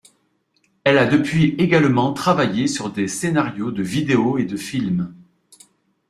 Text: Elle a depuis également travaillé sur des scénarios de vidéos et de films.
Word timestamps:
Elle 0.83 0.97
a 0.97 1.05
depuis 1.05 1.53
également 1.59 2.11
travaillé 2.13 2.65
sur 2.65 2.89
des 2.91 3.07
scénarios 3.07 3.69
de 3.69 3.83
vidéos 3.83 4.39
et 4.39 4.45
de 4.45 4.57
films. 4.57 5.13